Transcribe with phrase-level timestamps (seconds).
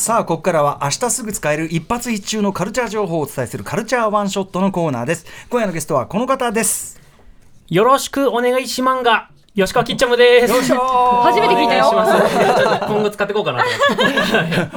[0.00, 6.98] さあここからは明日すぐ使える一発一中のカルチャー情報をお伝えするカルチャーワンショットのコーナーです今夜のゲストはこの方です
[7.68, 10.52] よろしくお願いしまんが吉川きっちゃむです。
[10.54, 12.62] 初めて聞いたよお願いします。
[12.62, 13.64] ちょっと今後使っていこうかな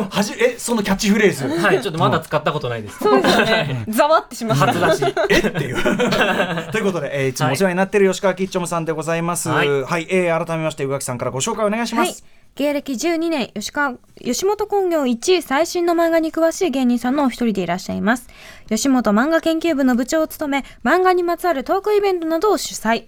[0.10, 1.48] はじえそのキャッチフレーズ？
[1.48, 2.98] はい、ちょっとまだ使ったことないです。
[2.98, 3.86] そうですよね。
[3.90, 4.74] ざわってしまった。
[4.74, 5.14] 初出し。
[5.30, 5.38] え？
[5.48, 5.76] っていう
[6.74, 9.72] ということで、えーいつもお世話になっている吉川きっちょむさんでございますは、はいい
[10.10, 12.24] えー改めまして宇垣さんからご紹介お願いしまはいす、。
[12.56, 18.30] 芸歴12年、吉川、吉本興業1位最新の漫画に詳しい芸人さんのお一人でいらっしゃいます。
[18.70, 23.06] 吉本漫画研究部の部長を務め、漫画にまつわるトークイベントなどを主催。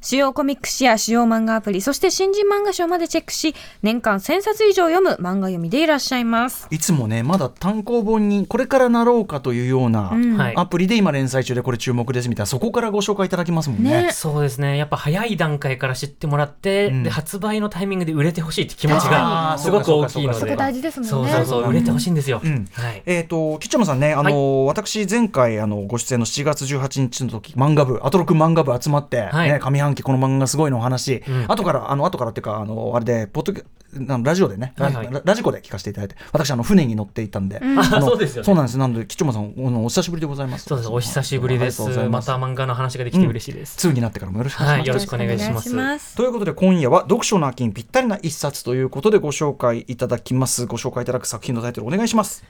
[0.00, 6.68] 主要コミック誌や主要漫画アプリ、そして新人漫画賞までチェックし、年間1000冊以上読む漫画読みでいらっしゃいます。
[6.70, 14.76] いつもねまだ単行本にこれからなろうかというような、うんはいアプリで今連載中でこれ注目ですみたいなそこからご紹介いただきますもんねねそうですね。
[14.76, 20.40] やっぱ早い段階から知ってもらって、うんで発売のタイミングで売れてほしいって気持ちあがーすごく大きいので。
[20.40, 21.30] そこ大事ですもんね。
[21.30, 22.40] そうそうそう、売れてほしいんですよ。
[22.42, 23.02] うんはい。
[23.06, 33.64] えー、とキッチョムさんね、あの私、前回あのご出演の7月18日の時漫画部、アトロク漫画部集まって、はいね、上半期、この漫画がすごいのお話、うん後から、あの後からっていうか、あのあれで、ポッドキャ
[34.10, 40.64] あのラジオでね、ラはいはいララジコで聞かせていただいて、私、あの船に乗っていたんで、んあそうですよねそうなんです、なので、キッチョムさん、あのお久しぶりでございます。
[40.64, 40.90] そうです。
[40.90, 41.82] お久しぶりです。
[41.82, 43.88] りがとうございまた漫画の話ができて嬉しいです。
[43.88, 44.78] 2になってからもよろしくお願いします。
[44.78, 52.44] はいよろしくお願いしますということで今夜は読書の秋にぴったりな一冊ということでご紹介いただきますご紹介いただく作品のタイトルお願いします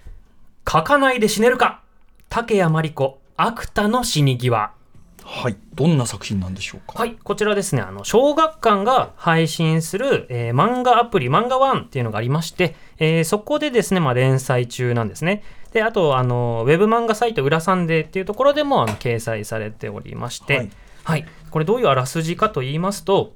[0.70, 1.82] 書かないで死ねるか
[2.28, 4.72] 竹谷真理子、芥の死に際。
[5.30, 5.56] はい。
[5.74, 6.98] どんな作品なんでしょうか？
[6.98, 15.42] はい、こちらですね、あの、小学館が配信する、えー漫画アプリ、漫画ワンっていうのがありまして、えーそこでですね、まあ、連載中なんですね。
[15.72, 20.64] で、あと、あの、ウェブ漫画サイト、裏サンデーっていうところでも、あの、掲載されておりまして、は
[21.04, 21.20] はい。
[21.20, 23.34] い、これどういうあらすじかと言いますと、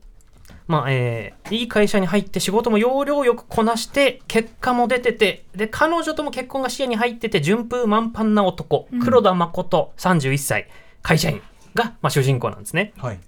[0.66, 10.68] まあ、えーいい会社に入って仕事も要領よくこなして、結果も出てて、で、彼女とも結婚が視野に入ってて、順風満帆な男、黒田誠、31歳、
[11.02, 11.42] 会社員
[11.74, 12.92] が、まあ、主人公なんですね。
[12.96, 13.20] はい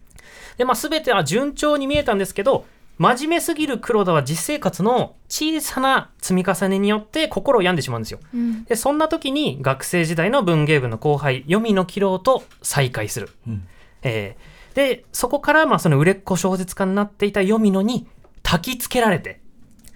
[0.57, 2.65] で、まあ、全ては順調に見えたんですけど、
[2.97, 8.21] 真面目すぎる黒田は実生活の小さな積み重ねによって心を病んでしまうんですよ。
[8.33, 13.31] うんで、そんな時に学生時代の文芸部の後輩、読みのキロと再会する。
[13.49, 13.67] うん
[14.03, 18.09] えーで、そこから、まあ、その売れっ子小説家になっていた読みのに
[18.43, 19.41] 焚きつけられて、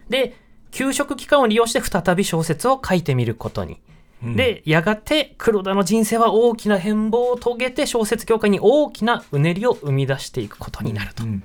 [0.09, 0.37] で、
[0.71, 3.81] 休職期間を利用して再び小説を書いてみることに。
[4.23, 11.25] うんで、やがて黒田の人生は大きな変貌を遂げて小説業界に大きなうねりを生み出していくことになると。
[11.25, 11.43] うん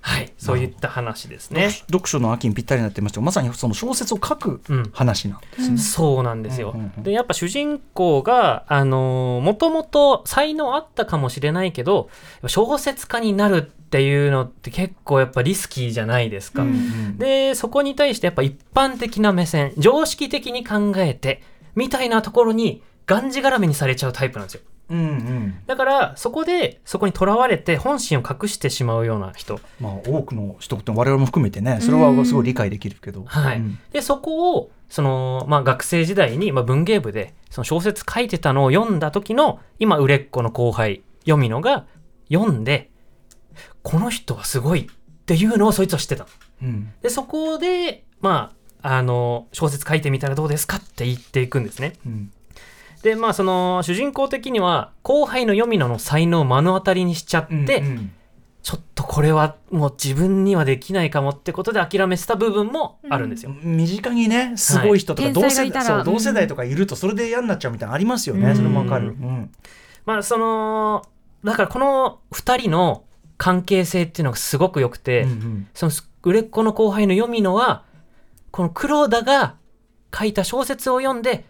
[0.00, 1.70] はい、そういった話ですね。
[1.70, 6.70] 読書の秋にぴったりになってましたがまさにその小説を書くうん話なんですね、そうなんですよ。
[6.74, 12.08] うんうんうんで、やっぱ主人公が、あのーもともと才能あったかもしれないけど、
[12.46, 16.62] 小説家になるっていうのって結構やっぱリスキーじゃないですか。
[16.62, 21.42] うんうんで、そこに対してやっぱ一般的な目線、常識的に考えて、
[21.78, 24.60] みたいなところにがんじがらめにされちゃうタイプなんですよ。
[24.90, 29.60] うんうんだから、そこで、そこにとらわれて本心を隠してしまうような人。
[29.80, 33.58] まあ多くの人って我々も含めてねそれはすごい理解できるけど、はい。
[33.58, 41.86] うんで、そこを、その、まあ、学生時代に、まあ、文芸部で、その小説書いてたのを読んだ時の、今、売れっ子の後輩、読みのが、
[42.32, 42.90] 読んで、
[43.82, 46.26] この人はすごいっていうのをそいつは知ってた。
[46.62, 51.94] うんで、そこで、まあ、あの、小説書いてみたらどうですかって言っていくんですね。
[52.06, 52.32] うん。
[53.02, 58.12] で、まあ、その、主人公的には、後輩の読みのの才能を目の当たりにしちゃって、うんうん。
[58.68, 63.50] ちょっとこれはもう自分にはできないかもってことで諦めてた部分もあるんですよ。
[63.62, 65.32] 身近にねすごい人とか、はい。
[65.32, 68.56] 同世天才がいたらそううん同世代とかいるとそれで嫌になっちゃうみたいなのありますよね、うん。
[68.56, 69.50] それもわかる、うん。
[70.04, 71.08] まあその
[71.44, 73.04] だからこの2人の
[73.38, 75.68] 関係性っていうのがすごく良くて、うんうん。
[75.72, 75.92] その
[76.24, 77.84] 売れっ子の後輩の読みのは
[78.50, 79.56] この黒田が
[80.16, 81.44] 書いた小説を読んで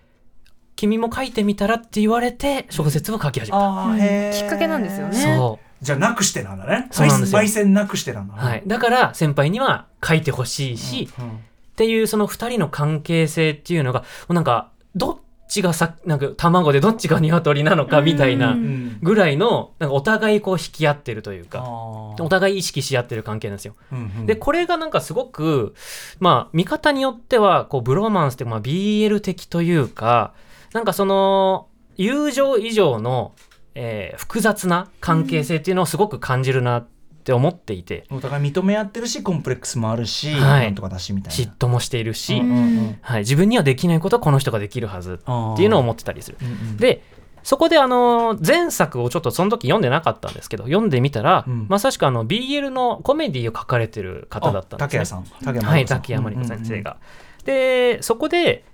[0.77, 3.59] 君も書いてみたらって言われて小説を書き始めた。
[3.59, 4.33] あーへー。
[4.33, 5.17] きっかけなんですよね。
[5.17, 6.89] そじゃあなくしてなんだね。
[6.91, 7.39] そうなんですよ。
[7.41, 11.41] 焙煎なくしてなんだう、はい、だから先輩には書いてほしいし、うん
[11.79, 15.19] っていうその2人の関係性っていうのがもうなんかどっ
[15.49, 18.57] ちがさなんか卵でどっちが鶏なのかみたいな
[19.03, 23.75] ぐらいのなんかお互いこう引き合ってるというかあおー互い意識し合ってる関係なんですよ。
[23.93, 24.27] うんうん。
[24.27, 25.75] で、これがなんかすごく、
[26.21, 30.33] まあ、見方によっては、こう、ブロマンスって、まあ、BL 的というか、
[30.73, 33.33] なんかその、友情以上の、
[33.75, 36.98] えー複雑な関係性っていうのをすごく感じるなって
[37.33, 40.65] 思っていて、お互い認め合ってるしコンプレックスもあるし、はい。
[40.67, 41.53] なんとかだしみたいな。
[41.53, 42.99] 嫉妬もしているし、うんうんうん。
[43.01, 46.39] はい、自分にはできないことはこの人ができるはずっていうのを思ってたりする。
[46.41, 46.77] うんうん。
[46.77, 47.03] で、
[47.43, 51.67] そこであの前作をちょっとその時読んでなかったんですけど読んでみたら、うん。
[51.69, 54.89] まさしくあの BL のコメディを書かれてる方だったんですね。
[54.89, 55.25] 竹谷さん。
[55.45, 56.01] 竹谷はい、真理子さん。
[56.01, 56.97] 竹山理子先生が。
[57.45, 58.65] で、そこで、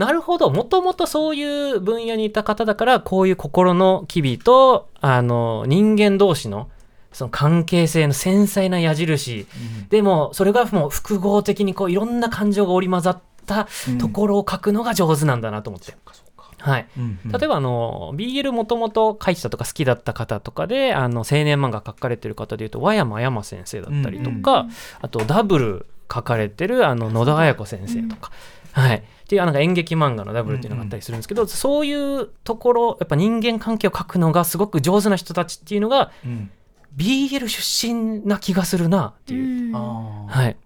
[0.00, 0.48] なるほど。
[0.50, 6.70] もともとそういう分野にいた方だからこういう心の機微とあの人間同士の
[7.12, 9.46] その関係性の繊細な矢印、
[9.88, 13.68] でもそれがもう複合的にこういろんな感情が織り交ざった
[13.98, 15.94] ところを書くのが上手なんだなと思って。
[16.60, 17.32] はい、うんうん。
[17.32, 24.66] 例えばあの BL もともと書いてたとか好きだった方とかであの青年漫画書かれてる方でいうと和山山先生だったりとか、
[25.00, 28.30] あとダブル書かれてるあの野田綾子先生とか、
[28.72, 36.50] はい、っていうあなんか演劇漫画のダブルっていうのがあったりするんですけど、そういうところやっぱ人間関係を書くのがすごく上手な人たちっていうのがうん、
[36.96, 39.74] BL 出身な気がするなっていう。
[39.74, 40.56] はい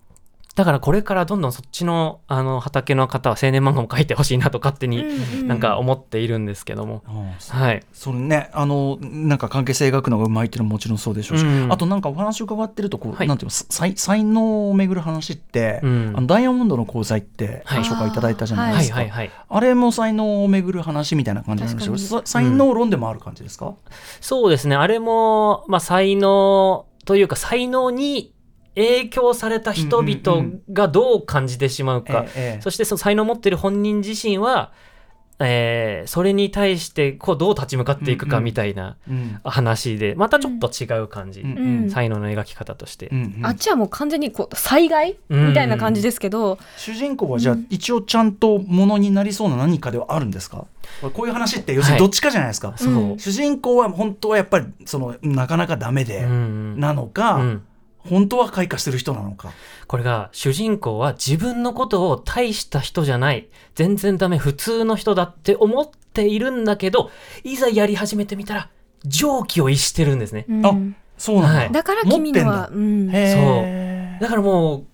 [0.55, 5.05] だからこれからどんどんそっちのあの畑の方は青年漫画も書いてほしいなと勝手に
[5.47, 7.03] なんか思っているんですけども、
[7.49, 13.29] はい、それねあのなんか関係性描くのがうまいっていうのももちろんそうでしょうし、うんあとなんかお話を伺ってるとこう、はい。
[13.29, 16.13] なんていうの才才能を巡る話って、うん。
[16.17, 17.85] あのダイヤモンドの功罪ってごはい。
[17.85, 23.75] 紹介いただいたじゃないはいですか、はいはいあれも才能を巡る話みたいな感じなんでしょう確さ才能論でもある感じですか、
[24.21, 24.75] そうですね。
[24.75, 28.33] あれも、まあ、才能というか才能に
[28.75, 30.61] 影響された人うんうんう々ん。
[30.73, 32.27] がどう感じてしまうか、
[32.61, 34.73] そしてその才能を持っている本人自身は、
[35.41, 38.45] えーそれに対してこうどう立ち向かっていくかうんうん。
[38.45, 39.41] みたいなうん。
[39.43, 41.83] 話でまたちょっと違う感じ、うん。
[41.83, 41.91] うん。
[41.91, 43.09] 才能の描き方として。
[43.09, 43.47] うんうん。
[43.47, 45.49] あっちはもう完全にこう災害うん。
[45.49, 50.67] みたいな感じですけど、主人公はじゃあ一応ちゃんとものになりそうな何かではあるんですか？
[51.13, 53.19] こういう話って要するにどっちかじゃないですか、そう、うん。
[53.19, 56.79] 主人公は本当はやっぱりそのなかなかダメでうん。
[56.79, 57.63] なのか、うん
[58.09, 59.53] 本当は開花してる人なのか。
[59.87, 63.49] これが主人公は自分のことを大した人じゃない。
[63.75, 67.11] 全然ダメ普通の人だって思っているんだけど
[67.43, 68.71] いざやり始めてみたら
[69.05, 70.47] 常軌を逸してるんですね。
[70.49, 70.67] うん。
[70.67, 70.75] あ
[71.17, 71.73] そうなんだ、はい。
[71.73, 74.21] だから君のは、持うんへー。
[74.21, 74.87] だからもう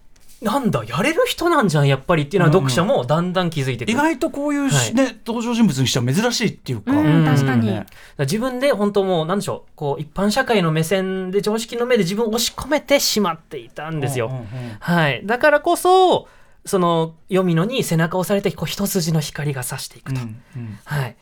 [0.43, 5.07] なんだやれる人なんじゃんやっぱりっていうのはうんうん読者もだんだん気づいてくる、意外とこういうし、はい。
[5.07, 7.67] ね登場人物にしては珍しいっていうか、うん確かに。
[7.67, 7.87] ね
[8.21, 14.77] 自分で本当もうなんでしょうこう一般社会の目線で常識の目で自分を押し込めてしまっていたんですよ、うんうんうん。
[14.81, 15.21] はい。
[15.27, 16.27] だからこそ
[16.65, 20.79] その読みのに背中を押されてこう一筋の光が差していくと、うんうん。
[20.85, 21.17] はい。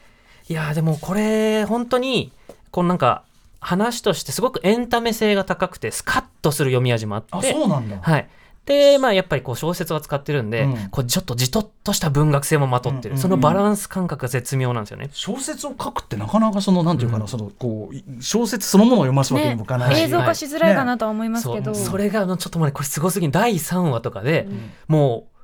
[0.48, 2.32] いやーでもこれ本当に
[2.70, 3.24] このなんか
[3.60, 7.52] 話としてすごくエンタメ性が高くてスカッとする読み味もああって。
[7.52, 8.28] そうなんだ、はい。
[8.68, 10.88] でまあやっぱりこう小説を扱ってるんで、うん。
[10.90, 15.08] こうちょっとじとっとした文学性もまとってる、うんうんそのバランス感覚が絶妙なんですよね。
[15.12, 17.28] 小説を書くってなかなかそのなんていうかな、うん。
[17.28, 19.96] そのこう小説そのものを読ますわけにもいかない。
[19.96, 21.84] し、映像化しづらいかなとは思いますけど、そう。
[21.86, 24.70] それがあのちょっと待ってこれすごすぎる第3話とかで、うん。
[24.88, 25.38] もう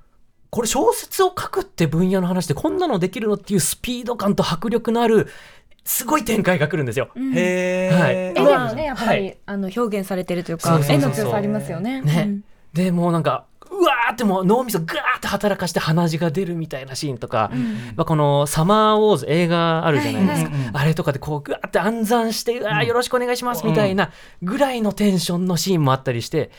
[0.50, 5.28] これ小説を書くって分野の話でこんなのできるのっていうスピード感と迫力のある
[5.84, 7.08] すごい展開が来るんですよ。
[7.14, 7.32] うん。
[7.34, 8.14] へはい。
[8.14, 9.38] え、絵でもねやっぱり、はい。
[9.46, 11.08] あの表現されてるというかそうそうそうそう。
[11.08, 12.02] 絵の強さありますよね。
[12.02, 12.24] ね。
[12.28, 12.44] うん
[12.74, 17.74] でもうなんかうわーってもう脳みそガーって働かして鼻血が出るみたいなシーンとか、うん。
[17.96, 24.10] まあ、この「サマーウォーズ」映画あるじゃないですか、はいはいあれとかでこうグワーって暗算して「うわーよろしくお願いします」みたいな
[24.42, 26.50] ぐらいのテンションのシーンもあったりして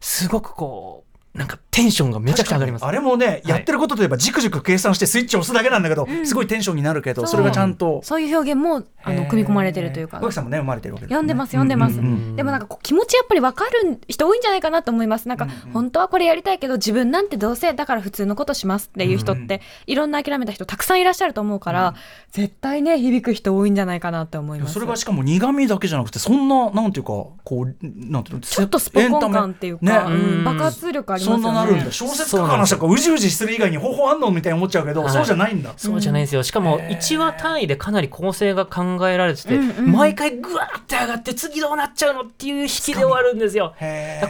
[0.00, 2.84] すごくこうなんかテンションがめちゃくちゃ上がります。
[2.84, 3.48] あれもね、い。
[3.48, 6.24] やってることといえばじくじく計算してスイッチを押すだけなんだけど、ん。
[6.24, 8.00] すごいテンションになるけどそれがちゃんと。
[8.04, 10.20] そういう表現もあの組み込まれてるというか。
[10.20, 11.14] 小木さんもね生まれてるわけですね。
[11.16, 15.26] 読んでます読んでます、ううんでもなんかこう気持ちやっぱり分かる人多いんじゃないかなと思います。
[15.26, 21.94] なんか、うんうん本当はこれやりたいけど自分なんてどうせだから普通のことしますっていう人って、いろんな諦めた人たくさんいらっしゃると思うから、
[22.30, 24.74] 絶対ね響く人多いんじゃないかなって思います。
[24.74, 27.08] それがしかも苦味だけじゃなくてそんななんていうか
[27.42, 30.08] こうなんていうのちょっとスポコン感っていうか、
[30.44, 31.92] 爆発力ありますよねそんななるんだ。
[31.92, 35.12] 小説書く話とかうじうじする以外に方法あんのみたいに思っちゃうけど、はい。
[35.12, 35.72] そうじゃないんだ。
[35.76, 36.42] そうじゃないんですよ。
[36.42, 36.98] しかもへー。
[36.98, 43.74] 1話単位でかなり構成が考えられてて、毎回グワーって上がって次どうなっちゃうのっていう引きで終わるんですよ。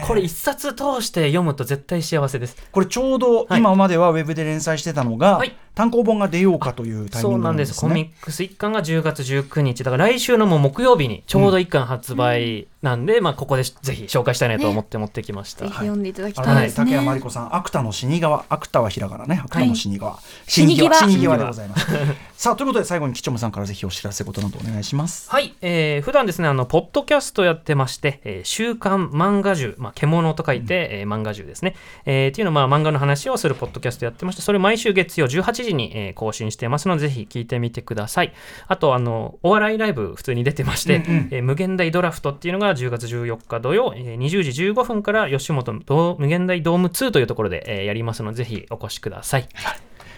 [0.07, 2.57] これ一冊通して読むと絶対幸せです。
[2.71, 3.59] これちょうどはい。
[3.59, 7.43] 今まではウェブで連載してたのが、はい単行本が出ようかというタイミングそうなで。
[7.43, 7.89] なんんですすね。
[7.89, 9.83] コミックス1巻が10月19日。
[9.83, 15.65] だから来週のもう木曜日にちょうど1巻発売なんで、まあここでぜひ紹介したいなと思って持ってきました。
[15.65, 21.87] ぜひ読んでいただきたいですね、竹山真理子さん、芥の死に川、芥はひらがなね、芥の死に川、死に際死に際でございます。
[22.37, 25.31] さあ、ということで、最後に吉村さんからぜひお知らせことなどお願いします。
[25.31, 31.75] はい、えー、普段ですね、あの、ポッドキャストやってまして、えー週刊漫画獣、まあ、獣と書いて、えー漫画獣ですね。
[32.05, 38.33] えーっていうのは、まあ、漫画の話をするポッドキャストやってまして、それ毎週月曜18時に、えー更新してますので、ぜひ聞いてみてください。
[38.67, 49.47] あと、あの、お笑いライブ普通に出てまして、うんうんえー無限大ドラフトっていうのが10月14日土曜、えー20時15分から吉本の無限大ドーム2というところで、えーやりますので、ぜひお越しください。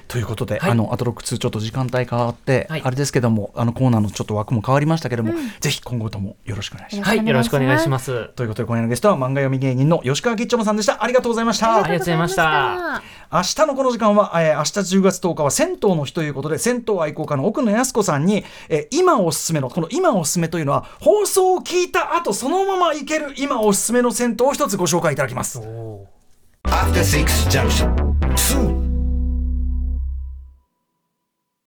[0.07, 7.09] ということで、はいあのアトロック2ちょっと時間帯変わって、はいあれですけどもあのコーナーのちょっと枠も変わりましたけども、ぜひ今後ともよろしくお願いします。
[7.09, 8.29] はい、よろしくお願いします。
[8.29, 25.59] ということで今夜のゲストは漫画読み芸人の吉川吉兆さんでしたありがとうございましたありがとうございました明日のこの時間は、えー明日10月10日は銭湯の日ということで銭湯愛好家の奥野靖子さんに、えー今おすすめのこの今おすすめというのは放送を聞いた後そのまま行ける今おすすめの銭湯を一つご紹介いただきます。